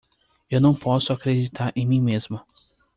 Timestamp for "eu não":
0.49-0.73